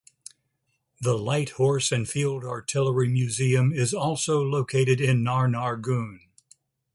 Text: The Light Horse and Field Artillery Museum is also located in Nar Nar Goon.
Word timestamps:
The 0.99 1.15
Light 1.15 1.51
Horse 1.51 1.91
and 1.91 2.09
Field 2.09 2.43
Artillery 2.43 3.07
Museum 3.07 3.71
is 3.71 3.93
also 3.93 4.41
located 4.41 4.99
in 4.99 5.21
Nar 5.21 5.47
Nar 5.47 5.77
Goon. 5.77 6.21